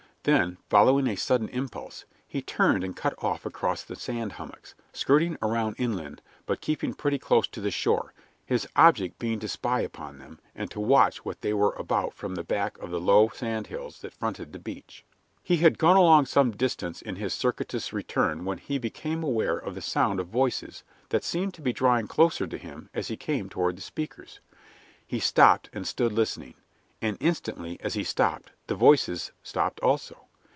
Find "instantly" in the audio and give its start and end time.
27.19-27.79